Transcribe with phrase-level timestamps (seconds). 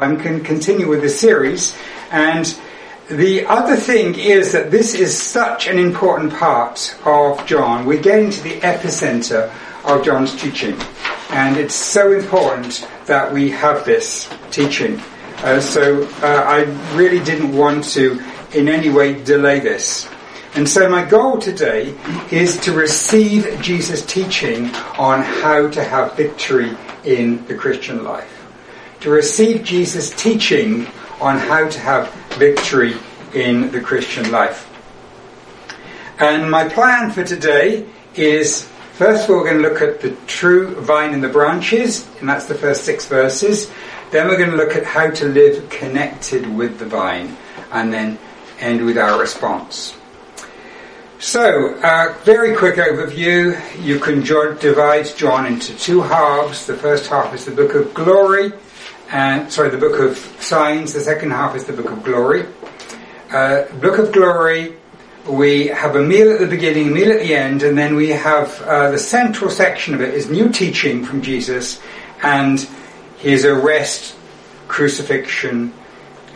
[0.00, 1.74] I can continue with the series.
[2.10, 2.44] And
[3.08, 7.86] the other thing is that this is such an important part of John.
[7.86, 9.52] We're getting to the epicenter
[9.84, 10.76] of John's teaching.
[11.30, 15.00] And it's so important that we have this teaching.
[15.38, 16.62] Uh, so uh, I
[16.94, 18.22] really didn't want to
[18.52, 20.08] in any way delay this.
[20.54, 21.94] And so my goal today
[22.30, 24.66] is to receive Jesus' teaching
[24.98, 28.35] on how to have victory in the Christian life
[29.06, 30.84] to receive Jesus' teaching
[31.20, 32.96] on how to have victory
[33.34, 34.68] in the Christian life.
[36.18, 40.10] And my plan for today is first of all, we're going to look at the
[40.26, 43.70] true vine and the branches, and that's the first six verses.
[44.10, 47.36] Then we're going to look at how to live connected with the vine,
[47.70, 48.18] and then
[48.58, 49.96] end with our response.
[51.20, 53.56] So, uh, very quick overview.
[53.80, 56.66] You can divide John into two halves.
[56.66, 58.52] The first half is the book of glory,
[59.10, 60.92] and sorry, the book of signs.
[60.92, 62.46] The second half is the book of glory.
[63.30, 64.76] Uh, book of glory.
[65.28, 68.10] We have a meal at the beginning, a meal at the end, and then we
[68.10, 71.80] have uh, the central section of it is new teaching from Jesus
[72.22, 72.60] and
[73.18, 74.14] his arrest,
[74.68, 75.72] crucifixion,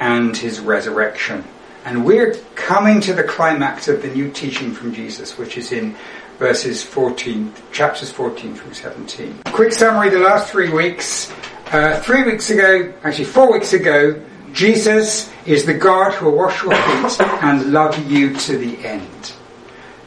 [0.01, 1.45] and his resurrection.
[1.85, 5.95] And we're coming to the climax of the new teaching from Jesus, which is in
[6.39, 9.43] verses 14, chapters 14 through 17.
[9.47, 11.33] Quick summary the last three weeks.
[11.71, 14.21] Uh, three weeks ago, actually four weeks ago,
[14.53, 19.33] Jesus is the God who will wash your feet and love you to the end.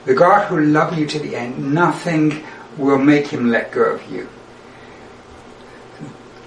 [0.03, 2.43] The God who will love you to the end, nothing
[2.77, 4.27] will make him let go of you.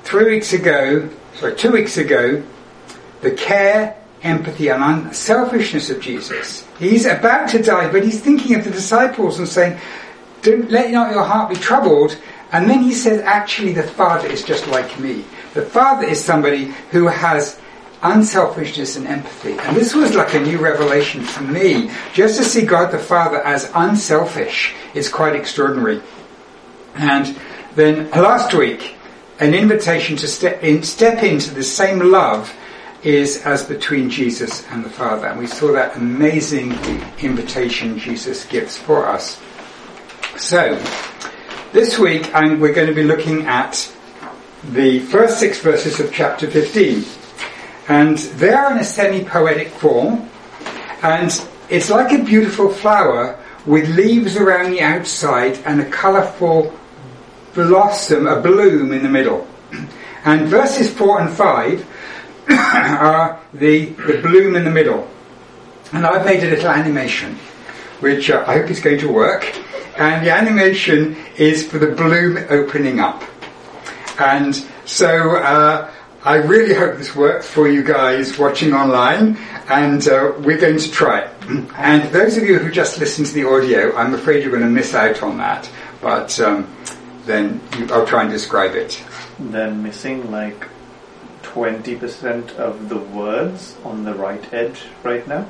[0.05, 2.45] Three weeks ago, sorry, two weeks ago,
[3.23, 6.67] the care, empathy, and unselfishness of Jesus.
[6.79, 9.81] He's about to die, but he's thinking of the disciples and saying,
[10.43, 12.19] Don't let not your heart be troubled.
[12.53, 15.25] And then he says, actually, the Father is just like me.
[15.55, 17.59] The Father is somebody who has
[18.03, 19.59] unselfishness and empathy.
[19.59, 21.91] And this was like a new revelation for me.
[22.13, 26.03] Just to see God the Father as unselfish is quite extraordinary.
[26.95, 27.37] And
[27.75, 28.95] then last week,
[29.41, 32.55] an invitation to step, in, step into the same love
[33.03, 35.27] is as between Jesus and the Father.
[35.27, 36.73] And we saw that amazing
[37.19, 39.41] invitation Jesus gives for us.
[40.37, 40.83] So,
[41.73, 43.93] this week I'm, we're going to be looking at
[44.65, 47.05] the first six verses of chapter 15.
[47.89, 50.29] And they are in a semi-poetic form.
[51.03, 51.31] And
[51.69, 56.77] it's like a beautiful flower with leaves around the outside and a colourful
[57.55, 59.47] blossom, a bloom in the middle.
[60.25, 61.87] And verses 4 and 5
[62.51, 65.09] are the, the bloom in the middle.
[65.93, 67.39] And I've made a little animation,
[68.01, 69.55] which uh, I hope is going to work
[69.97, 73.23] and the animation is for the bloom opening up.
[74.19, 75.91] And so uh,
[76.23, 79.37] I really hope this works for you guys watching online,
[79.69, 81.31] and uh, we're going to try it.
[81.77, 84.69] And those of you who just listened to the audio, I'm afraid you're going to
[84.69, 85.71] miss out on that,
[86.01, 86.69] but um,
[87.25, 89.03] then you, I'll try and describe it.
[89.39, 90.69] They're missing like
[91.43, 95.47] 20% of the words on the right edge right now.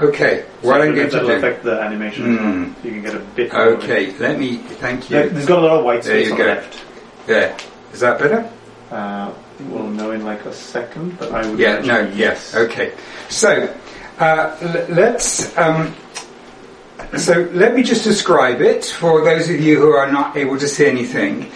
[0.00, 1.30] Okay, what I'm going to do.
[1.30, 2.84] affect the animation Mm.
[2.84, 3.54] you can get a bit.
[3.54, 4.58] Okay, let me.
[4.58, 5.16] Thank you.
[5.16, 6.44] There- There's got a lot of white There space you on go.
[6.44, 6.84] the left.
[7.26, 7.56] There.
[7.94, 8.50] Is that better?
[8.90, 9.32] Uh,
[9.70, 11.80] we'll know in like a second, but I would Yeah.
[11.80, 12.00] No.
[12.14, 12.54] Yes.
[12.54, 12.92] Okay.
[13.30, 13.72] So
[14.20, 15.56] uh, l- let's.
[15.56, 15.94] Um,
[17.16, 20.68] so let me just describe it for those of you who are not able to
[20.68, 21.50] see anything.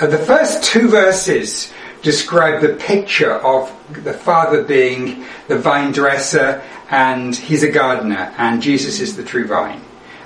[0.00, 1.70] Uh, the first two verses
[2.02, 3.72] describe the picture of
[4.04, 9.46] the Father being the vine dresser and he's a gardener and Jesus is the true
[9.46, 9.80] vine.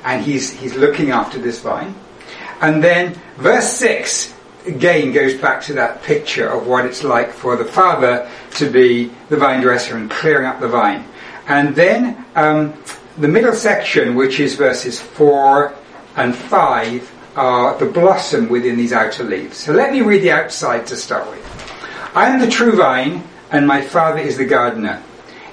[0.04, 1.94] And he's, he's looking after this vine.
[2.60, 4.34] And then verse 6
[4.66, 9.12] again goes back to that picture of what it's like for the Father to be
[9.28, 11.04] the vine dresser and clearing up the vine.
[11.48, 12.74] And then um,
[13.18, 15.74] the middle section, which is verses 4
[16.16, 19.58] and 5, are the blossom within these outer leaves.
[19.58, 21.55] So let me read the outside to start with.
[22.16, 25.02] I am the true vine, and my Father is the gardener.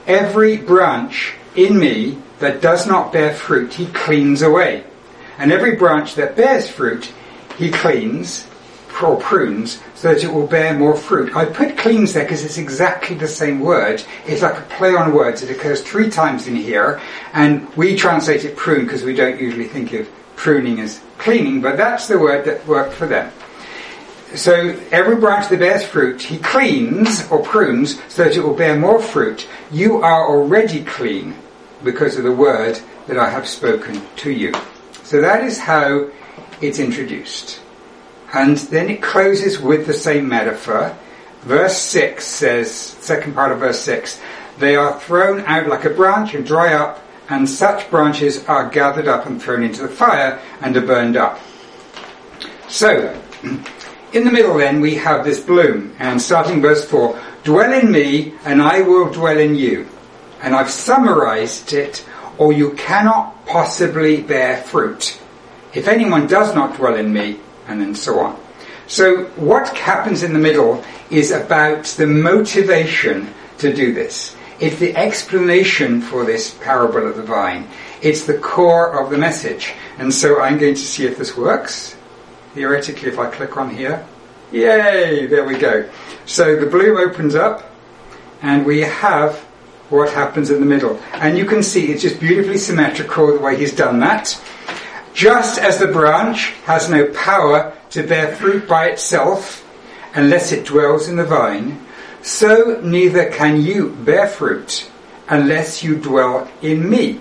[0.08, 4.86] Every branch in me that does not bear fruit, he cleans away.
[5.38, 7.12] And every branch that bears fruit,
[7.58, 8.48] he cleans
[9.02, 11.36] or prunes so that it will bear more fruit.
[11.36, 14.02] I put cleans there because it's exactly the same word.
[14.26, 15.44] It's like a play on words.
[15.44, 17.02] It occurs three times in here,
[17.34, 21.76] and we translate it prune because we don't usually think of pruning as cleaning, but
[21.76, 23.34] that's the word that worked for them.
[24.36, 28.78] So every branch that bears fruit, he cleans or prunes so that it will bear
[28.78, 29.48] more fruit.
[29.72, 31.36] You are already clean
[31.84, 34.54] because of the word that I have spoken to you.
[35.04, 36.10] So that is how
[36.62, 37.60] it's introduced.
[38.34, 40.98] And then it closes with the same metaphor.
[41.44, 44.20] verse 6 says, second part of verse 6,
[44.58, 47.00] they are thrown out like a branch and dry up,
[47.30, 51.40] and such branches are gathered up and thrown into the fire and are burned up.
[52.68, 53.20] So,
[54.14, 58.34] in the middle then we have this bloom, and starting verse 4, dwell in me
[58.46, 59.88] and I will dwell in you.
[60.42, 62.06] And I've summarized it,
[62.38, 65.20] or you cannot possibly bear fruit.
[65.74, 68.40] If anyone does not dwell in me, and then so on.
[68.88, 74.36] So what happens in the middle is about the motivation to do this.
[74.60, 77.68] It's the explanation for this parable of the vine.
[78.02, 79.74] It's the core of the message.
[79.98, 81.96] And so I'm going to see if this works.
[82.54, 84.06] Theoretically, if I click on here.
[84.52, 85.26] Yay!
[85.26, 85.90] There we go.
[86.26, 87.72] So the blue opens up
[88.42, 89.40] and we have
[89.90, 91.00] what happens in the middle.
[91.14, 94.40] And you can see it's just beautifully symmetrical the way he's done that.
[95.14, 99.68] Just as the branch has no power to bear fruit by itself
[100.16, 101.80] unless it dwells in the vine,
[102.22, 104.90] so neither can you bear fruit
[105.30, 107.20] unless you dwell in me.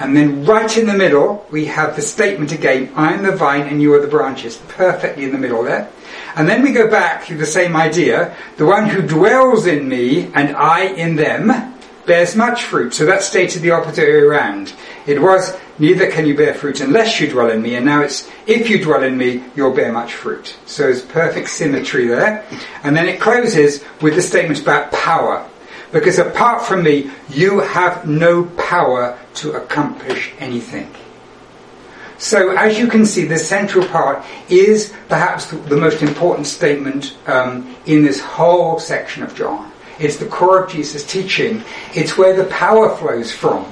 [0.00, 3.68] And then right in the middle, we have the statement again, I am the vine
[3.68, 4.56] and you are the branches.
[4.68, 5.90] Perfectly in the middle there.
[6.34, 8.34] And then we go back to the same idea.
[8.56, 11.74] The one who dwells in me and I in them
[12.06, 12.94] bears much fruit.
[12.94, 14.72] So that's stated the opposite way around.
[15.06, 17.74] It was, neither can you bear fruit unless you dwell in me.
[17.76, 20.56] And now it's, if you dwell in me, you'll bear much fruit.
[20.64, 22.46] So it's perfect symmetry there.
[22.84, 25.49] And then it closes with the statement about power.
[25.92, 30.90] Because apart from me, you have no power to accomplish anything.
[32.18, 37.74] So, as you can see, the central part is perhaps the most important statement um,
[37.86, 39.72] in this whole section of John.
[39.98, 41.62] It's the core of Jesus' teaching.
[41.94, 43.64] It's where the power flows from.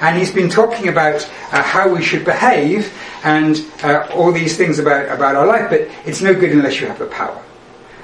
[0.00, 2.92] And he's been talking about uh, how we should behave
[3.24, 6.86] and uh, all these things about, about our life, but it's no good unless you
[6.86, 7.42] have the power.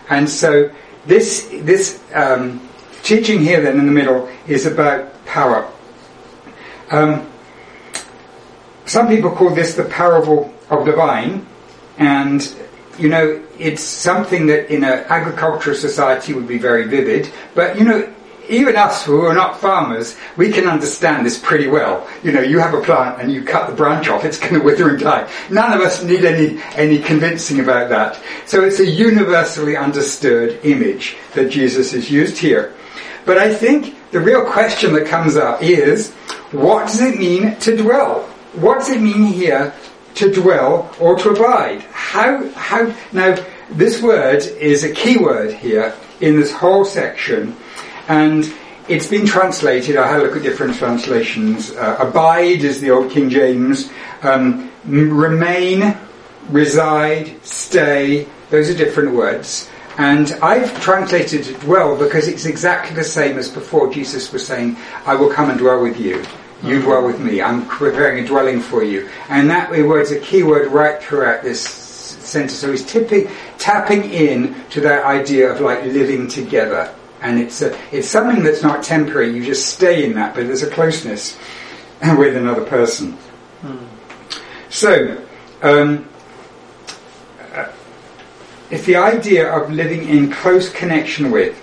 [0.09, 0.71] And so
[1.07, 2.64] this, this um,
[3.05, 5.71] teaching here then in the middle is about power.
[6.91, 7.31] Um,
[8.87, 11.47] some people call this the parable of the vine,
[11.99, 12.43] and
[12.99, 17.85] you know, it's something that in an agricultural society would be very vivid, but you
[17.85, 18.13] know,
[18.49, 22.07] even us who are not farmers, we can understand this pretty well.
[22.23, 24.61] You know, you have a plant and you cut the branch off, it's going to
[24.61, 25.31] wither and die.
[25.51, 28.21] None of us need any, any convincing about that.
[28.47, 32.75] So it's a universally understood image that Jesus has used here.
[33.25, 36.13] But I think the real question that comes up is,
[36.53, 38.31] what does it mean to dwell?
[38.55, 39.75] what does it mean here
[40.15, 41.83] to dwell or to abide?
[41.93, 43.37] How, how, now,
[43.71, 47.57] this word is a key word here in this whole section,
[48.09, 48.53] and
[48.89, 49.97] it's been translated.
[49.97, 51.73] I had a look at different translations.
[51.73, 53.91] Uh, abide is the old King James.
[54.23, 55.97] Um, remain,
[56.51, 58.29] reside, stay.
[58.51, 59.69] Those are different words.
[59.97, 64.77] And I've translated it well because it's exactly the same as before Jesus was saying,
[65.07, 66.25] I will come and dwell with you.
[66.63, 67.43] You dwell with me.
[67.43, 69.09] I'm preparing a dwelling for you.
[69.29, 72.55] And that word's a key word right throughout this sentence.
[72.55, 76.93] So he's tipping, tapping in to that idea of like living together.
[77.21, 79.35] And it's a, it's something that's not temporary.
[79.35, 81.39] You just stay in that, but there's a closeness
[82.03, 83.13] with another person.
[83.61, 83.85] Hmm.
[84.71, 85.25] So,
[85.63, 86.09] um,
[88.75, 91.55] it's the idea of living in close connection with.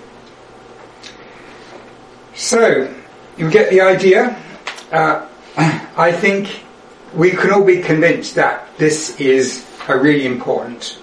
[2.34, 2.94] So,
[3.38, 4.38] you get the idea?
[4.92, 5.28] uh,
[5.98, 6.64] I think
[7.14, 11.00] we can all be convinced that this is a really important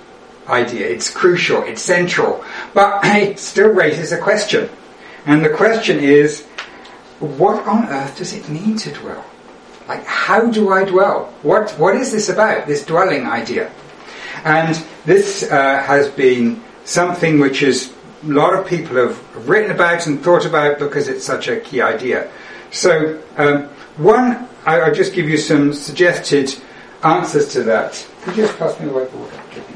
[0.48, 0.86] idea.
[0.86, 4.68] It's crucial, it's central, but it still raises a question.
[5.26, 6.46] And the question is,
[7.20, 9.24] what on earth does it mean to dwell?
[9.86, 11.34] Like, how do I dwell?
[11.42, 13.70] What, what is this about, this dwelling idea?
[14.44, 17.92] And this uh, has been something which is
[18.24, 21.80] a lot of people have written about and thought about because it's such a key
[21.80, 22.30] idea.
[22.70, 23.64] So, um,
[23.96, 26.54] one, I, will just give you some suggested
[27.02, 28.06] answers to that.
[28.22, 29.74] Could you just pass me the whiteboard?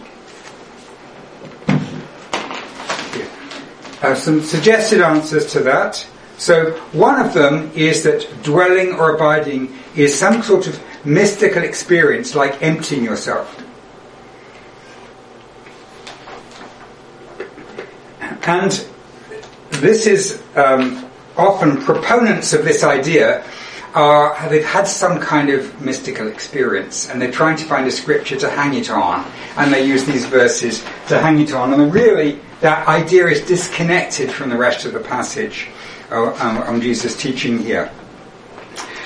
[4.03, 6.05] Uh, some suggested answers to that.
[6.37, 12.35] So one of them is that dwelling or abiding is some sort of mystical experience
[12.35, 13.63] like emptying yourself.
[18.47, 18.71] And
[19.71, 23.45] this is um, often proponents of this idea
[23.95, 28.37] are they've had some kind of mystical experience and they're trying to find a scripture
[28.37, 32.41] to hang it on and they use these verses to hang it on and really
[32.63, 35.69] that idea is disconnected from the rest of the passage
[36.11, 37.91] uh, um, on Jesus' teaching here.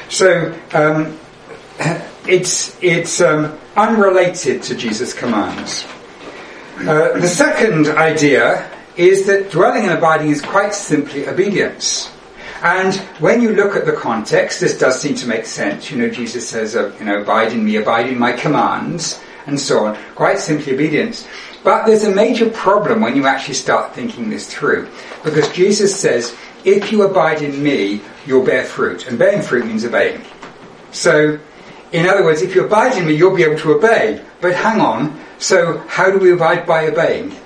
[0.08, 1.18] So um,
[2.28, 5.86] it's it's um, unrelated to Jesus' commands.
[6.78, 12.10] Uh, the second idea is that dwelling and abiding is quite simply obedience.
[12.62, 15.90] And when you look at the context, this does seem to make sense.
[15.90, 19.60] You know, Jesus says, uh, you know, abide in me, abide in my commands, and
[19.60, 19.98] so on.
[20.14, 21.28] Quite simply obedience.
[21.62, 24.88] But there's a major problem when you actually start thinking this through.
[25.22, 26.34] Because Jesus says,
[26.64, 29.06] if you abide in me, you'll bear fruit.
[29.06, 30.22] And bearing fruit means obeying.
[30.92, 31.38] So,
[31.92, 34.24] in other words, if you abide in me, you'll be able to obey.
[34.40, 37.36] But hang on, so how do we abide by obeying?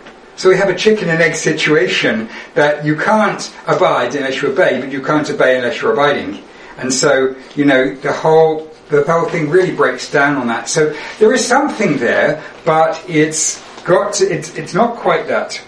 [0.40, 4.80] So we have a chicken and egg situation that you can't abide unless you obey,
[4.80, 6.42] but you can't obey unless you're abiding.
[6.78, 10.66] And so, you know, the whole the whole thing really breaks down on that.
[10.70, 15.60] So there is something there, but it's got to, it's it's not quite that.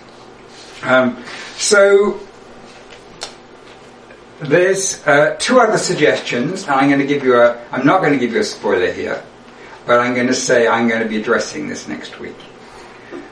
[0.83, 1.23] Um,
[1.59, 2.19] so
[4.41, 7.63] there's uh, two other suggestions, and I'm going to give you a.
[7.73, 9.23] I'm not going to give you a spoiler here,
[9.85, 12.39] but I'm going to say I'm going to be addressing this next week.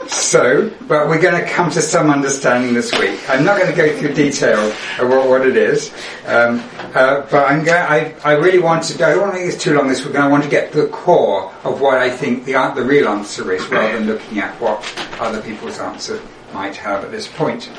[0.09, 3.21] So, but we're going to come to some understanding this week.
[3.29, 4.59] I'm not going to go through detail
[4.99, 5.93] of what, what it is,
[6.27, 6.61] um,
[6.95, 7.83] uh, but I'm going.
[7.83, 8.95] I, I really want to.
[9.05, 10.17] I don't want to too long this week.
[10.17, 13.53] I want to get to the core of what I think the the real answer
[13.53, 14.83] is, rather than looking at what
[15.21, 16.21] other people's answer
[16.55, 17.71] might have at this point.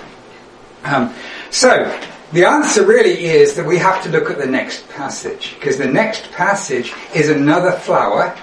[0.83, 1.13] Um,
[1.49, 1.99] so,
[2.33, 5.87] the answer really is that we have to look at the next passage, because the
[5.87, 8.37] next passage is another flower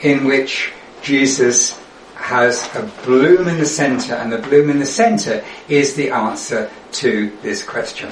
[0.00, 0.72] in which
[1.02, 1.81] Jesus
[2.22, 6.70] has a bloom in the center, and the bloom in the center is the answer
[6.92, 8.10] to this question.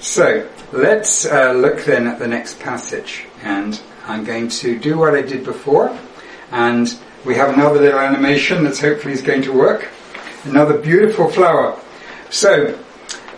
[0.00, 5.14] So, let's uh, look then at the next passage, and I'm going to do what
[5.14, 5.96] I did before,
[6.52, 9.88] and we have another little animation that's hopefully is going to work.
[10.44, 11.78] Another beautiful flower.
[12.30, 12.78] So,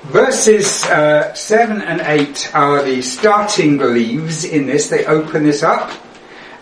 [0.04, 4.88] verses uh, 7 and 8 are the starting leaves in this.
[4.88, 5.90] They open this up.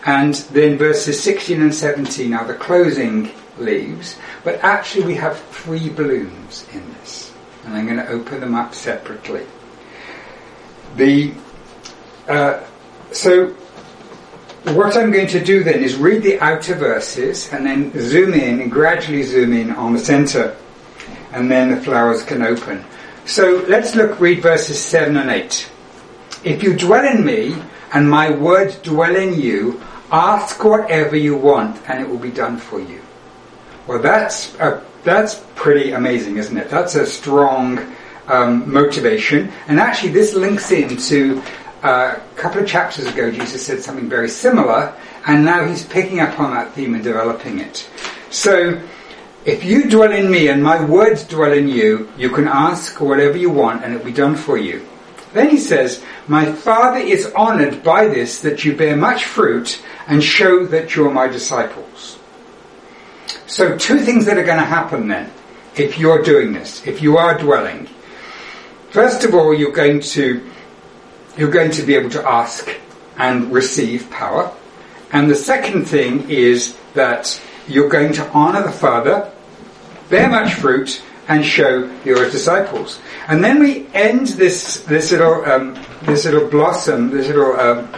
[0.05, 4.17] And then verses 16 and 17 are the closing leaves.
[4.43, 7.33] But actually we have three blooms in this.
[7.65, 9.45] And I'm going to open them up separately.
[10.95, 11.33] The,
[12.27, 12.63] uh,
[13.11, 13.47] so
[14.73, 18.61] what I'm going to do then is read the outer verses and then zoom in
[18.61, 20.55] and gradually zoom in on the center.
[21.31, 22.85] And then the flowers can open.
[23.25, 25.71] So let's look, read verses 7 and 8.
[26.43, 27.55] If you dwell in me
[27.91, 29.81] and my word dwell in you,
[30.11, 33.01] Ask whatever you want and it will be done for you.
[33.87, 36.69] Well, that's a, that's pretty amazing, isn't it?
[36.69, 37.93] That's a strong
[38.27, 39.51] um, motivation.
[39.67, 41.41] And actually, this links into
[41.83, 44.93] uh, a couple of chapters ago, Jesus said something very similar,
[45.27, 47.87] and now he's picking up on that theme and developing it.
[48.31, 48.81] So,
[49.45, 53.37] if you dwell in me and my words dwell in you, you can ask whatever
[53.37, 54.83] you want and it will be done for you.
[55.35, 60.23] Then he says, My Father is honored by this that you bear much fruit and
[60.23, 62.17] show that you're my disciples.
[63.45, 65.29] So two things that are going to happen then,
[65.75, 67.89] if you're doing this, if you are dwelling.
[68.91, 70.49] First of all, you're going to,
[71.35, 72.73] you're going to be able to ask
[73.17, 74.55] and receive power.
[75.11, 79.29] And the second thing is that you're going to honor the Father,
[80.09, 82.99] bear much fruit, and show your disciples.
[83.27, 87.89] And then we end this this little um, this little blossom, this little um,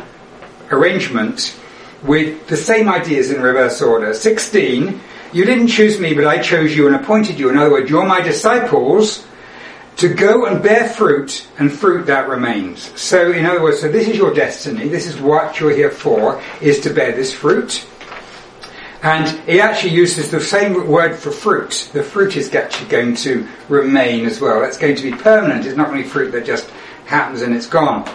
[0.71, 1.55] arrangement
[2.03, 4.13] with the same ideas in reverse order.
[4.13, 5.01] Sixteen.
[5.33, 7.49] You didn't choose me, but I chose you and appointed you.
[7.49, 9.27] In other words, you're my disciples
[9.97, 12.97] to go and bear fruit and fruit that remains.
[12.99, 14.87] So, in other words, so this is your destiny.
[14.87, 17.85] This is what you're here for, is to bear this fruit.
[19.03, 21.89] And he actually uses the same word for fruit.
[21.93, 24.63] The fruit is actually going to remain as well.
[24.63, 25.65] It's going to be permanent.
[25.65, 26.69] It's not really fruit that just
[27.05, 28.09] happens and it's gone.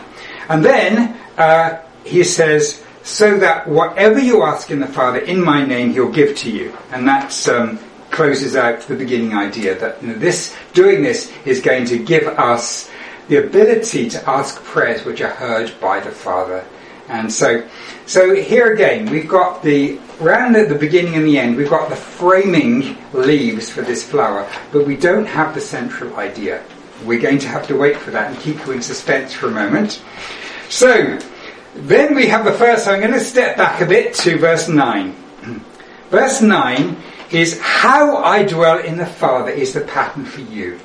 [0.48, 5.64] And then uh, he says, so that whatever you ask in the Father in my
[5.64, 6.76] name, he'll give to you.
[6.90, 7.78] And that um,
[8.10, 12.26] closes out the beginning idea that you know, this doing this is going to give
[12.26, 12.90] us
[13.28, 16.64] the ability to ask prayers which are heard by the Father.
[17.12, 17.68] And so,
[18.06, 21.90] so here again, we've got the round at the beginning and the end, we've got
[21.90, 26.64] the framing leaves for this flower, but we don't have the central idea.
[27.04, 29.50] We're going to have to wait for that and keep you in suspense for a
[29.50, 30.02] moment.
[30.70, 31.18] So,
[31.74, 35.14] then we have the first, I'm going to step back a bit to verse 9.
[36.10, 36.96] verse 9
[37.30, 40.80] is how I dwell in the Father is the pattern for you.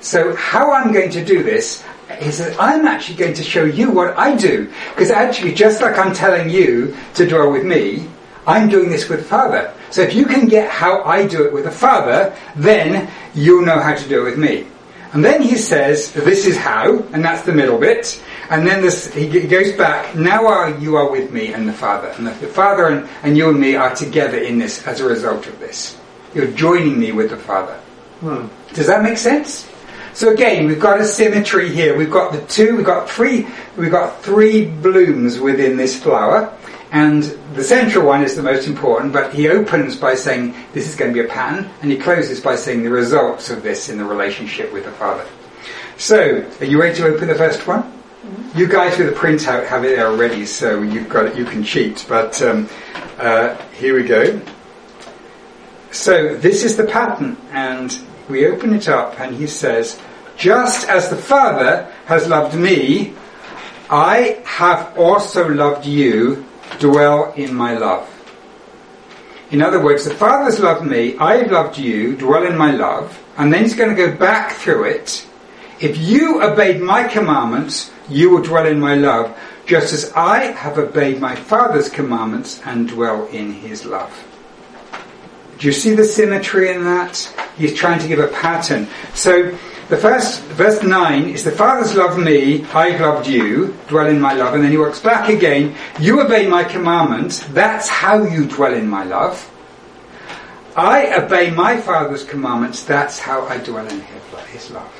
[0.00, 3.90] So how I'm going to do this is that I'm actually going to show you
[3.90, 4.72] what I do.
[4.90, 8.08] Because actually, just like I'm telling you to dwell with me,
[8.46, 9.72] I'm doing this with the Father.
[9.90, 13.80] So if you can get how I do it with the Father, then you'll know
[13.80, 14.66] how to do it with me.
[15.12, 18.22] And then he says, this is how, and that's the middle bit.
[18.50, 22.08] And then this, he goes back, now are, you are with me and the Father.
[22.08, 25.04] And the, the Father and, and you and me are together in this as a
[25.04, 25.96] result of this.
[26.34, 27.74] You're joining me with the Father.
[28.20, 28.46] Hmm.
[28.74, 29.68] Does that make sense?
[30.16, 31.94] So again, we've got a symmetry here.
[31.94, 33.46] We've got the two, we've got three,
[33.76, 36.56] we've got three blooms within this flower,
[36.90, 39.12] and the central one is the most important.
[39.12, 42.40] But he opens by saying this is going to be a pattern, and he closes
[42.40, 45.26] by saying the results of this in the relationship with the Father.
[45.98, 47.92] So, are you ready to open the first one?
[48.54, 51.36] You guys with the printout have it there already, so you've got it.
[51.36, 52.70] You can cheat, but um,
[53.18, 54.40] uh, here we go.
[55.90, 57.90] So this is the pattern, and
[58.28, 59.98] we open it up, and he says,
[60.36, 63.14] "Just as the Father has loved me,
[63.88, 66.44] I have also loved you.
[66.78, 68.08] Dwell in my love."
[69.52, 73.52] In other words, the Father's loved me, I've loved you, dwell in my love, and
[73.52, 75.24] then he's going to go back through it.
[75.78, 79.32] If you obeyed my commandments, you will dwell in my love,
[79.64, 84.10] just as I have obeyed my Father's commandments and dwell in his love.
[85.58, 87.16] Do you see the symmetry in that?
[87.56, 88.88] He's trying to give a pattern.
[89.14, 89.56] So,
[89.88, 94.34] the first, verse 9 is the Father's loved me, I've loved you, dwell in my
[94.34, 94.54] love.
[94.54, 98.88] And then he works back again, you obey my commandments, that's how you dwell in
[98.88, 99.48] my love.
[100.74, 104.00] I obey my Father's commandments, that's how I dwell in
[104.50, 104.92] his love.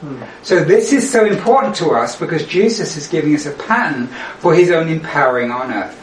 [0.00, 0.24] Hmm.
[0.42, 4.08] So this is so important to us because Jesus is giving us a pattern
[4.40, 5.98] for his own empowering on earth.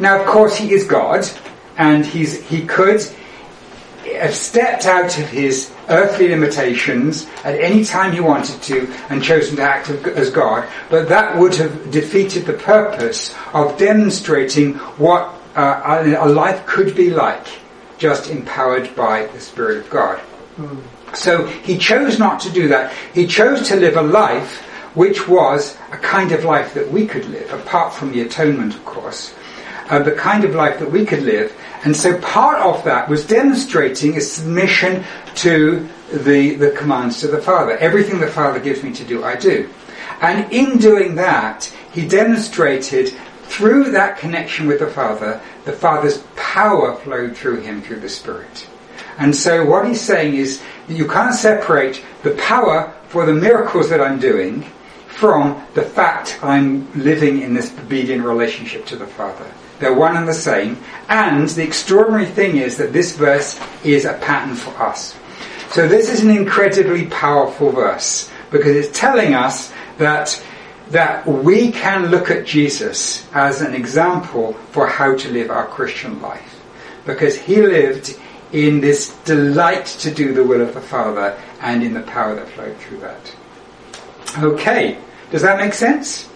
[0.00, 1.24] Now, of course, he is God,
[1.78, 3.00] and he's, he could
[4.14, 9.56] have stepped out of his earthly limitations at any time he wanted to and chosen
[9.56, 16.02] to act as God, but that would have defeated the purpose of demonstrating what uh,
[16.18, 17.46] a life could be like,
[17.98, 20.20] just empowered by the Spirit of God.
[20.56, 20.82] Mm.
[21.14, 22.92] So he chose not to do that.
[23.14, 24.62] He chose to live a life
[24.94, 28.84] which was a kind of life that we could live, apart from the atonement, of
[28.84, 29.34] course.
[29.88, 31.54] Uh, the kind of life that we could live.
[31.84, 35.04] And so part of that was demonstrating a submission
[35.36, 37.76] to the, the commands to the Father.
[37.78, 39.68] Everything the Father gives me to do, I do.
[40.20, 43.12] And in doing that, he demonstrated
[43.44, 48.66] through that connection with the Father, the Father's power flowed through him through the Spirit.
[49.18, 53.88] And so what he's saying is that you can't separate the power for the miracles
[53.90, 54.62] that I'm doing
[55.06, 59.50] from the fact I'm living in this obedient relationship to the Father.
[59.78, 60.78] They're one and the same.
[61.08, 65.16] And the extraordinary thing is that this verse is a pattern for us.
[65.70, 70.42] So this is an incredibly powerful verse because it's telling us that
[70.90, 76.22] that we can look at Jesus as an example for how to live our Christian
[76.22, 76.60] life.
[77.04, 78.18] Because he lived
[78.52, 82.48] in this delight to do the will of the Father and in the power that
[82.50, 83.34] flowed through that.
[84.38, 84.98] Okay,
[85.30, 86.28] does that make sense?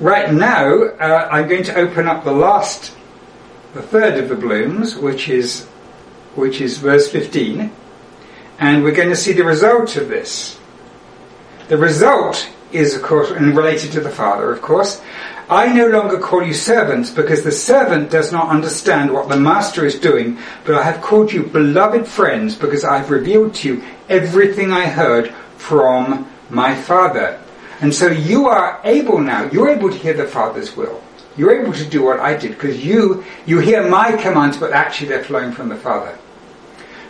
[0.00, 2.94] Right now, uh, I'm going to open up the last,
[3.74, 5.64] the third of the blooms, which is,
[6.36, 7.72] which is verse 15,
[8.60, 10.56] and we're going to see the result of this.
[11.66, 15.02] The result is, of course, and related to the Father, of course,
[15.50, 19.84] I no longer call you servants because the servant does not understand what the master
[19.84, 23.84] is doing, but I have called you beloved friends because I have revealed to you
[24.08, 27.40] everything I heard from my Father.
[27.80, 31.02] And so you are able now, you're able to hear the Father's will.
[31.36, 35.08] You're able to do what I did because you, you hear my commands, but actually
[35.08, 36.18] they're flowing from the Father.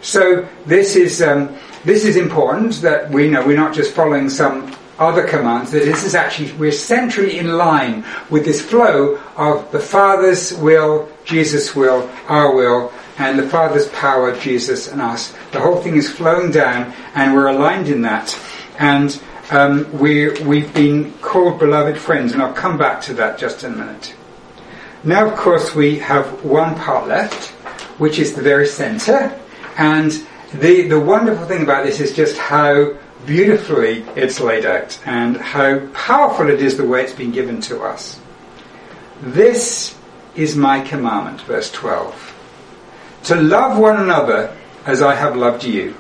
[0.02, 4.76] So this is, um, this is important that we know we're not just following some
[4.98, 9.78] other commands, that this is actually, we're centrally in line with this flow of the
[9.78, 15.34] Father's will, Jesus' will, our will, and the Father's power, Jesus and us.
[15.52, 18.38] The whole thing is flowing down, and we're aligned in that.
[18.78, 19.20] And
[19.50, 23.72] um, we, we've been called beloved friends, and I'll come back to that just in
[23.72, 24.14] a minute.
[25.04, 27.50] Now, of course, we have one part left,
[27.98, 29.38] which is the very center,
[29.76, 30.12] and
[30.52, 35.86] the, the wonderful thing about this is just how beautifully it's laid out and how
[35.88, 38.20] powerful it is the way it's been given to us.
[39.20, 39.96] This
[40.34, 42.34] is my commandment, verse 12.
[43.24, 44.56] To love one another
[44.86, 45.94] as I have loved you.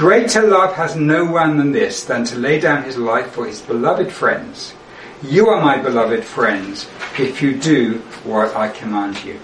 [0.00, 3.60] Greater love has no one than this, than to lay down his life for his
[3.60, 4.72] beloved friends.
[5.22, 9.38] You are my beloved friends if you do what I command you.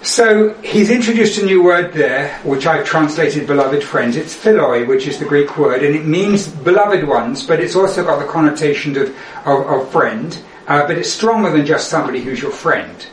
[0.00, 4.16] So he's introduced a new word there, which I've translated beloved friends.
[4.16, 8.02] It's philoi, which is the Greek word, and it means beloved ones, but it's also
[8.02, 12.40] got the connotation of, of, of friend, uh, but it's stronger than just somebody who's
[12.40, 13.08] your friend.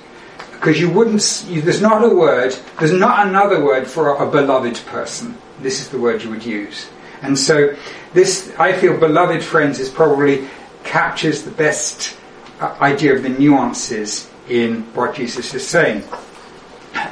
[0.62, 4.32] Because you wouldn't, you, there's not a word, there's not another word for a, a
[4.32, 5.36] beloved person.
[5.60, 6.88] This is the word you would use.
[7.24, 7.76] And so
[8.14, 10.48] this, I feel beloved friends is probably
[10.84, 12.16] captures the best
[12.60, 16.04] uh, idea of the nuances in what Jesus is saying.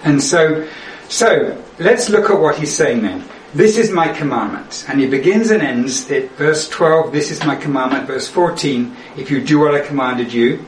[0.04, 0.68] And so
[1.10, 3.26] So, let's look at what he's saying then.
[3.56, 4.86] This is my commandment.
[4.88, 8.06] And he begins and ends at verse 12, this is my commandment.
[8.06, 10.64] Verse 14, if you do what I commanded you.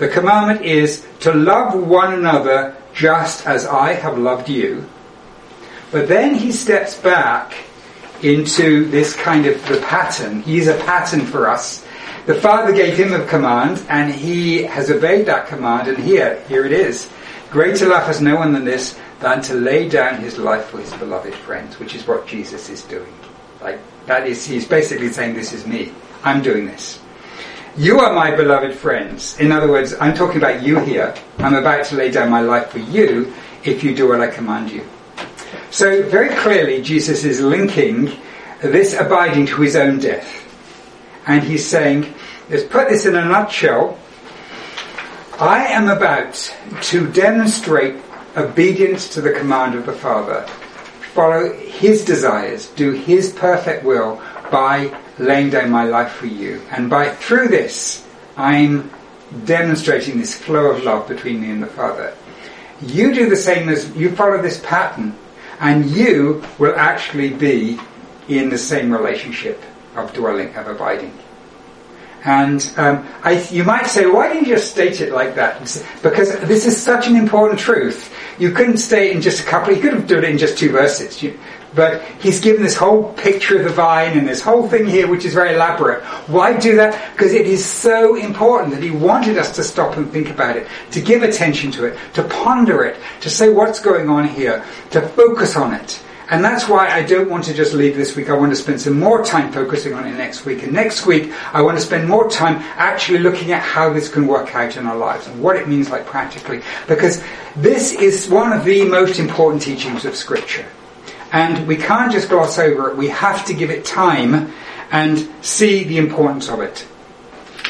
[0.00, 4.88] The commandment is to love one another just as I have loved you.
[5.92, 7.54] But then he steps back
[8.22, 10.40] into this kind of the pattern.
[10.40, 11.84] He is a pattern for us.
[12.24, 16.64] The Father gave him a command and he has obeyed that command and here, here
[16.64, 17.10] it is.
[17.50, 20.94] Greater love has no one than this, than to lay down his life for his
[20.94, 23.12] beloved friends, which is what Jesus is doing.
[23.60, 25.92] Like, that is, he's basically saying, this is me.
[26.24, 27.00] I'm doing this.
[27.76, 29.38] You are my beloved friends.
[29.38, 31.14] In other words, I'm talking about you here.
[31.38, 33.32] I'm about to lay down my life for you
[33.64, 34.84] if you do what I command you.
[35.70, 38.10] So very clearly Jesus is linking
[38.60, 40.36] this abiding to his own death.
[41.26, 42.12] And he's saying,
[42.48, 43.96] let's put this in a nutshell.
[45.38, 46.34] I am about
[46.82, 47.96] to demonstrate
[48.36, 50.46] obedience to the command of the Father,
[51.14, 56.62] follow His desires, do His perfect will by laying down my life for you.
[56.70, 58.06] And by through this,
[58.36, 58.90] I'm
[59.44, 62.16] demonstrating this flow of love between me and the Father.
[62.80, 65.14] You do the same as you follow this pattern,
[65.60, 67.78] and you will actually be
[68.28, 69.62] in the same relationship
[69.94, 71.12] of dwelling, of abiding.
[72.24, 75.60] And um, I, you might say, why didn't you just state it like that?
[76.02, 78.14] Because this is such an important truth.
[78.38, 79.74] You couldn't state it in just a couple.
[79.74, 81.22] You could have done it in just two verses.
[81.22, 81.38] You,
[81.74, 85.24] but he's given this whole picture of the vine and this whole thing here, which
[85.24, 86.02] is very elaborate.
[86.28, 87.12] Why do that?
[87.12, 90.66] Because it is so important that he wanted us to stop and think about it,
[90.92, 95.00] to give attention to it, to ponder it, to say what's going on here, to
[95.10, 96.02] focus on it.
[96.30, 98.30] And that's why I don't want to just leave this week.
[98.30, 100.62] I want to spend some more time focusing on it next week.
[100.62, 104.28] And next week, I want to spend more time actually looking at how this can
[104.28, 106.62] work out in our lives and what it means like practically.
[106.86, 107.20] Because
[107.56, 110.64] this is one of the most important teachings of Scripture.
[111.32, 112.96] And we can't just gloss over it.
[112.96, 114.52] We have to give it time
[114.90, 116.86] and see the importance of it.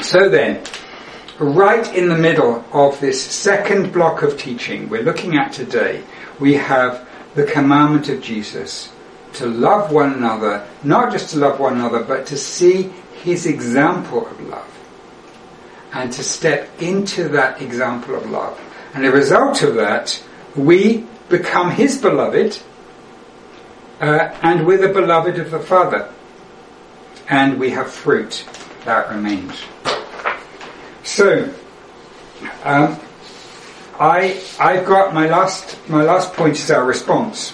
[0.01, 0.63] So then,
[1.37, 6.03] right in the middle of this second block of teaching we're looking at today,
[6.39, 8.91] we have the commandment of Jesus
[9.33, 12.91] to love one another, not just to love one another, but to see
[13.23, 14.67] his example of love
[15.93, 18.59] and to step into that example of love.
[18.93, 20.21] And the result of that,
[20.55, 22.61] we become his beloved
[24.01, 26.11] uh, and we're the beloved of the Father.
[27.29, 28.45] And we have fruit
[28.83, 29.61] that remains.
[31.03, 31.53] So,
[32.63, 32.99] um,
[33.99, 37.53] I I've got my last my last point is our response,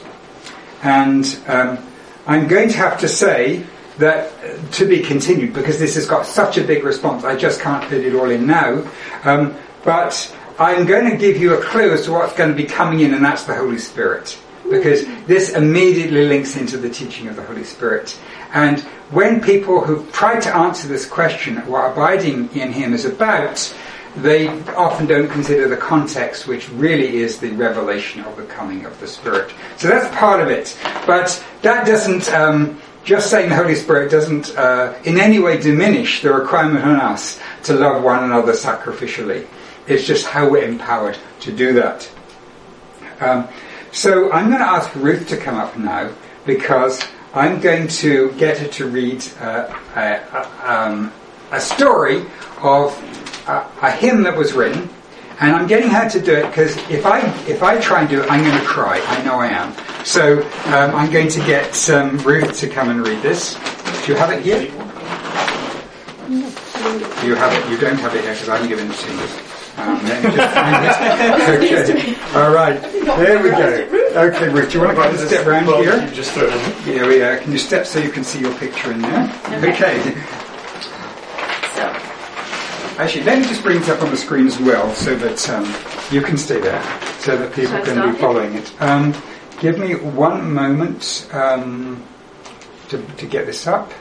[0.81, 1.77] and um,
[2.25, 3.65] I'm going to have to say
[3.97, 7.23] that uh, to be continued because this has got such a big response.
[7.23, 8.89] I just can't fit it all in now,
[9.23, 12.65] um, but I'm going to give you a clue as to what's going to be
[12.65, 14.39] coming in, and that's the Holy Spirit.
[14.69, 18.19] Because this immediately links into the teaching of the Holy Spirit.
[18.53, 18.80] And
[19.12, 23.73] when people who've tried to answer this question, what abiding in Him is about,
[24.17, 28.99] they often don't consider the context, which really is the revelation of the coming of
[28.99, 29.53] the Spirit.
[29.77, 30.77] So that's part of it.
[31.06, 36.21] But that doesn't, um, just saying the Holy Spirit doesn't uh, in any way diminish
[36.21, 39.47] the requirement on us to love one another sacrificially.
[39.88, 42.10] It's just how we're empowered to do that.
[43.21, 43.47] Um,
[43.97, 46.13] so I'm going to ask Ruth to come up now
[46.45, 51.12] because I'm going to get her to read uh, a, um,
[51.51, 52.23] a story
[52.62, 52.93] of
[53.47, 54.88] a, a hymn that was written,
[55.39, 58.21] and I'm getting her to do it because if I if I try and do
[58.21, 59.01] it, I'm going to cry.
[59.03, 59.73] I know I am.
[60.05, 63.55] So um, I'm going to get um, Ruth to come and read this.
[64.05, 64.62] Do you have it here?
[67.25, 67.71] You have it.
[67.71, 69.46] You don't have it here because I haven't given it to you.
[69.77, 72.15] Um, let me just find it.
[72.17, 72.39] Okay.
[72.39, 72.81] All right.
[72.81, 73.87] There we go.
[74.27, 74.71] Okay, Ruth.
[74.71, 76.03] Do you want to come and step round here?
[76.03, 76.83] you just throw it in.
[76.83, 77.37] Here we are.
[77.37, 79.31] Can you step so you can see your picture in there?
[79.47, 79.69] Okay.
[79.69, 80.01] okay.
[81.75, 81.83] So,
[82.97, 85.65] Actually, let me just bring it up on the screen as well, so that um,
[86.11, 86.81] you can stay there,
[87.19, 88.81] so that people can be following it.
[88.81, 89.13] Um,
[89.59, 92.03] give me one moment um,
[92.89, 93.91] to, to get this up.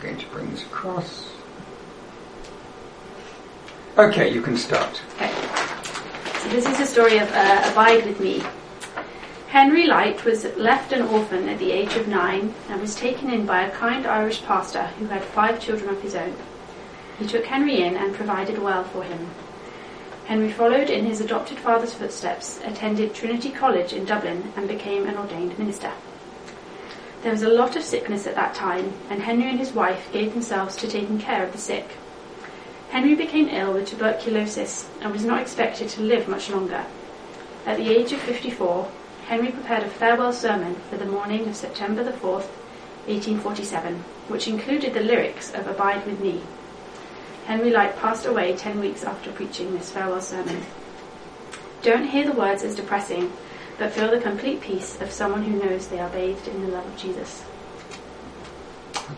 [0.00, 1.30] Going to bring this across.
[3.98, 5.02] Okay, you can start.
[5.16, 5.30] okay.
[6.38, 8.42] So this is the story of uh, Abide With Me.
[9.48, 13.44] Henry Lyte was left an orphan at the age of nine and was taken in
[13.44, 16.34] by a kind Irish pastor who had five children of his own.
[17.18, 19.28] He took Henry in and provided well for him.
[20.24, 25.18] Henry followed in his adopted father's footsteps, attended Trinity College in Dublin, and became an
[25.18, 25.92] ordained minister.
[27.22, 30.32] There was a lot of sickness at that time, and Henry and his wife gave
[30.32, 31.86] themselves to taking care of the sick.
[32.88, 36.86] Henry became ill with tuberculosis and was not expected to live much longer.
[37.66, 38.88] At the age of 54,
[39.26, 42.48] Henry prepared a farewell sermon for the morning of September the 4th,
[43.06, 46.40] 1847, which included the lyrics of Abide with Me.
[47.46, 50.62] Henry Lyte passed away ten weeks after preaching this farewell sermon.
[51.82, 53.30] Don't hear the words as depressing,
[53.80, 56.84] but feel the complete peace of someone who knows they are bathed in the love
[56.84, 57.42] of Jesus.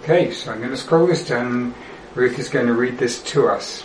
[0.01, 1.75] Okay, so I'm going to scroll this down.
[2.15, 3.85] Ruth is going to read this to us.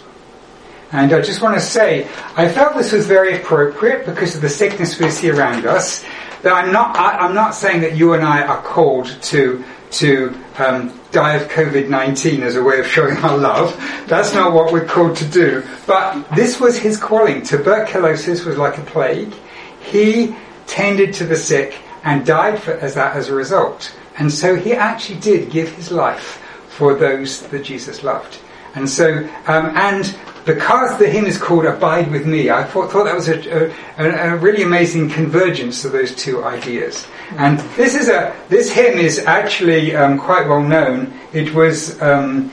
[0.92, 4.50] And I just want to say, I felt this was very appropriate because of the
[4.50, 6.06] sickness we see around us.
[6.44, 10.38] That I'm not, I, am not saying that you and I are called to to
[10.60, 13.76] um, die of COVID-19 as a way of showing our love.
[14.08, 15.64] That's not what we're called to do.
[15.88, 17.42] But this was his calling.
[17.42, 19.34] Tuberculosis was like a plague.
[19.82, 20.36] He
[20.68, 23.96] tended to the sick and died for, as that as a result.
[24.18, 28.40] And so he actually did give his life for those that Jesus loved.
[28.76, 33.06] And so, um, and because the hymn is called Abide With Me, I thought, thought
[33.06, 37.08] that was a, a, a, really amazing convergence of those two ideas.
[37.32, 41.14] And this is a, this hymn is actually um, quite well known.
[41.34, 42.52] It was, um,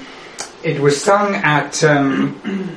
[0.64, 2.35] it was sung at um,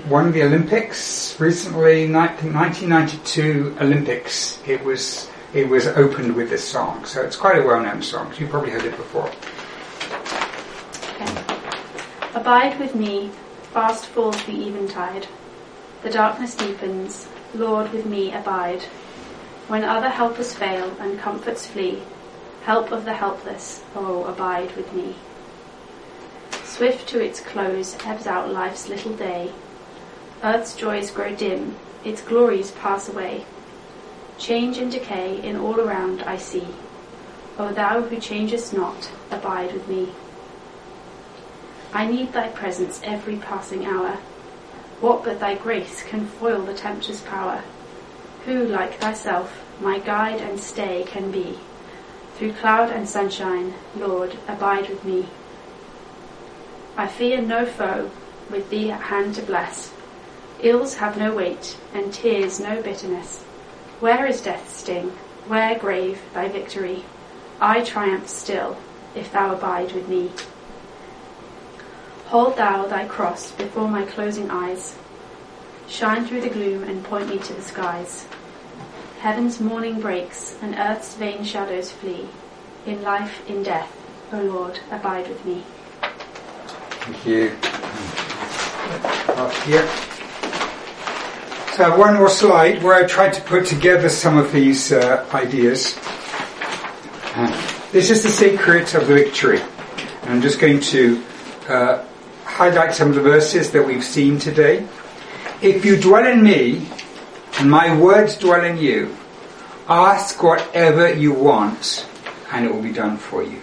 [0.09, 4.61] one of the Olympics recently, 1992 Olympics.
[4.67, 7.05] It was, it was opened with this song.
[7.05, 8.33] So it's quite a well-known song.
[8.37, 9.31] You probably heard it before.
[11.15, 11.55] Okay.
[12.35, 13.31] Abide with me
[13.77, 15.27] Fast falls the eventide.
[16.01, 17.27] The darkness deepens.
[17.53, 18.81] Lord, with me abide.
[19.67, 22.01] When other helpers fail and comforts flee,
[22.63, 25.15] help of the helpless, oh, abide with me.
[26.77, 29.51] Swift to its close ebbs out life's little day.
[30.43, 33.45] Earth's joys grow dim, its glories pass away.
[34.37, 36.67] Change and decay in all around I see.
[37.57, 40.13] O thou who changest not, abide with me.
[41.95, 44.19] I need thy presence every passing hour.
[45.01, 47.63] What but thy grace can foil the tempter's power?
[48.45, 51.57] Who, like thyself, my guide and stay can be?
[52.35, 55.27] Through cloud and sunshine, Lord, abide with me.
[56.97, 58.09] I fear no foe,
[58.49, 59.93] with thee at hand to bless.
[60.61, 63.43] Ills have no weight, and tears no bitterness.
[63.99, 65.11] Where is death's sting?
[65.47, 67.05] Where, grave, thy victory?
[67.61, 68.77] I triumph still,
[69.13, 70.31] if thou abide with me.
[72.25, 74.97] Hold thou thy cross before my closing eyes.
[75.87, 78.27] Shine through the gloom and point me to the skies.
[79.19, 82.27] Heaven's morning breaks and earth's vain shadows flee.
[82.87, 83.95] In life, in death,
[84.33, 85.63] O Lord, abide with me.
[87.07, 87.55] Thank you.
[89.39, 89.87] Up here.
[91.71, 95.97] So one more slide where I tried to put together some of these uh, ideas.
[97.33, 97.47] Uh,
[97.93, 99.61] this is the secret of the victory.
[100.23, 101.23] I'm just going to
[101.69, 102.03] uh,
[102.43, 104.85] highlight some of the verses that we've seen today.
[105.61, 106.89] If you dwell in me,
[107.57, 109.15] and my words dwell in you,
[109.87, 112.05] ask whatever you want,
[112.51, 113.61] and it will be done for you.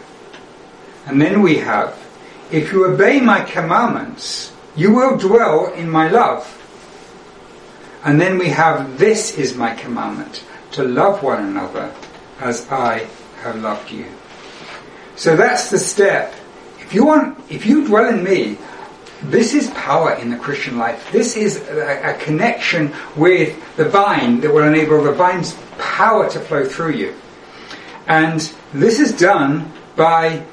[1.05, 2.04] And then we have,
[2.55, 6.47] if you obey my commandments, you will dwell in my love.
[8.05, 11.93] And then we have, this is my commandment, to love one another
[12.39, 13.09] as I
[13.43, 14.07] have loved you.
[15.17, 16.33] So that's the step.
[16.79, 18.57] If you want, if you dwell in me,
[19.23, 21.11] this is power in the Christian life.
[21.11, 26.39] This is a, a, connection with the vine that will enable the vine's power to
[26.39, 27.15] flow through you.
[28.07, 28.39] And
[28.73, 30.45] this is done by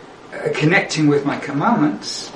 [0.53, 2.31] connecting with my commandments.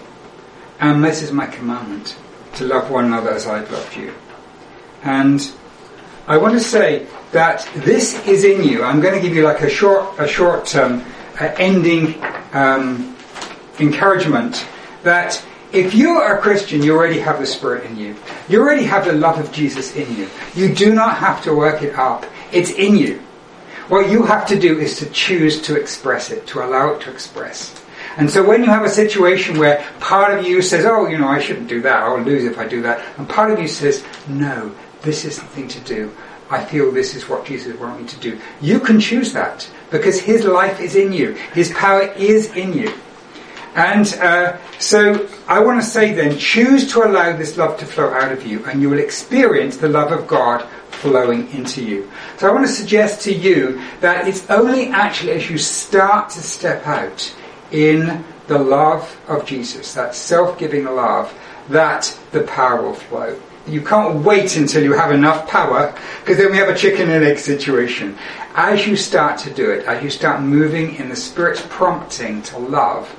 [0.79, 2.17] And this is my commandment
[2.55, 4.13] to love one another as I've loved you.
[5.03, 5.51] And
[6.27, 8.83] I want to say that this is in you.
[8.83, 11.05] I'm going to give you like a short, a short um,
[11.39, 12.21] uh, ending
[12.53, 13.15] um,
[13.79, 14.65] encouragement
[15.03, 18.15] that if you are a Christian, you already have the Spirit in you.
[18.47, 20.29] You already have the love of Jesus in you.
[20.55, 22.25] You do not have to work it up.
[22.51, 23.19] It's in you.
[23.89, 27.11] What you have to do is to choose to express it, to allow it to
[27.11, 27.84] express.
[28.17, 31.27] And so when you have a situation where part of you says, oh, you know,
[31.27, 34.05] I shouldn't do that, I'll lose if I do that, and part of you says,
[34.27, 36.11] no, this is the thing to do.
[36.49, 38.41] I feel this is what Jesus wants me to do.
[38.61, 41.33] You can choose that because His life is in you.
[41.53, 42.93] His power is in you.
[43.75, 48.13] And uh, so I want to say then, choose to allow this love to flow
[48.13, 52.09] out of you, and you will experience the love of God flowing into you.
[52.37, 56.39] So I want to suggest to you that it's only actually as you start to
[56.39, 57.35] step out
[57.75, 61.33] in the love of Jesus, that self-giving love,
[61.69, 63.39] that the power will flow.
[63.67, 67.25] You can't wait until you have enough power, because then we have a chicken and
[67.25, 68.17] egg situation.
[68.53, 72.59] As you start to do it, as you start moving in the Spirit's prompting to
[72.59, 73.13] love,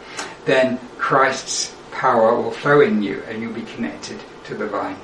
[0.44, 4.96] then Christ's power will flow in you and you'll be connected to the vine.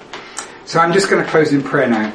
[0.65, 2.15] So I'm just going to close in prayer now.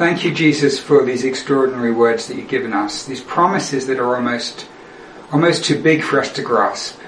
[0.00, 4.16] Thank you, Jesus, for these extraordinary words that you've given us, these promises that are
[4.16, 4.66] almost,
[5.30, 6.98] almost too big for us to grasp.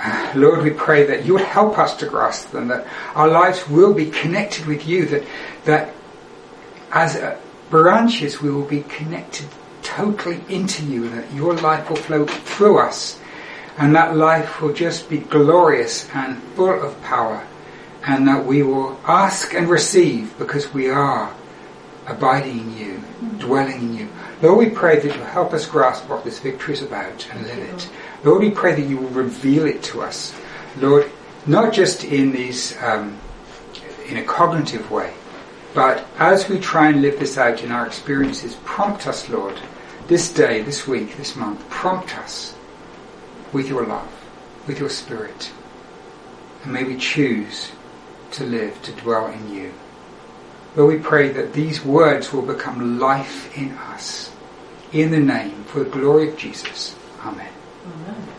[0.36, 3.92] Lord, we pray that you would help us to grasp them, that our lives will
[3.92, 5.24] be connected with you, that,
[5.64, 5.92] that
[6.92, 7.36] as uh,
[7.68, 9.48] branches we will be connected
[9.82, 13.18] totally into you, that your life will flow through us,
[13.76, 17.44] and that life will just be glorious and full of power,
[18.06, 21.34] and that we will ask and receive because we are
[22.06, 23.02] abiding in you,
[23.38, 24.08] dwelling in you.
[24.42, 27.58] Lord, we pray that you'll help us grasp what this victory is about and live
[27.58, 27.88] it.
[28.22, 30.34] Lord, we pray that you will reveal it to us.
[30.76, 31.10] Lord,
[31.46, 33.18] not just in these, um,
[34.06, 35.14] in a cognitive way,
[35.72, 39.58] but as we try and live this out in our experiences, prompt us, Lord,
[40.08, 42.54] this day, this week, this month, prompt us
[43.52, 44.08] with your love,
[44.66, 45.50] with your spirit.
[46.62, 47.70] And may we choose
[48.34, 49.72] to live, to dwell in you.
[50.76, 54.30] Lord, we pray that these words will become life in us.
[54.92, 56.96] In the name, for the glory of Jesus.
[57.20, 57.48] Amen.
[57.86, 58.33] Amen.